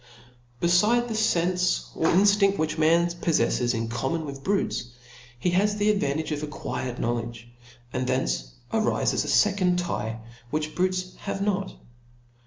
[0.59, 4.87] Befide the fenfe or inftinft which man poflefles in common with" brutes,
[5.37, 7.47] he has the advantage of acquired knowledge;
[7.93, 10.19] and thence arifes a fecond tye.
[10.49, 11.75] Which brutes have not.